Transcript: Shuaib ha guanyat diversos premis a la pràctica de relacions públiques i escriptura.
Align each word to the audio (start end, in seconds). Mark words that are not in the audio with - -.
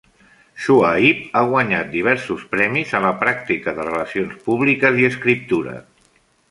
Shuaib 0.67 1.19
ha 1.35 1.43
guanyat 1.51 1.91
diversos 1.91 2.47
premis 2.55 2.97
a 3.01 3.05
la 3.07 3.13
pràctica 3.23 3.77
de 3.81 3.87
relacions 3.93 4.43
públiques 4.49 5.03
i 5.05 5.11
escriptura. 5.15 5.81